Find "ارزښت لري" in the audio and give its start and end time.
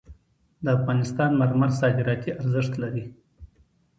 2.41-3.03